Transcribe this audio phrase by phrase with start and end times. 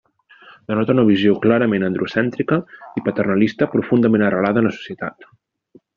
[0.71, 2.59] Denota una visió clarament androcèntrica
[3.01, 5.33] i paternalista profundament arrelada en la societat.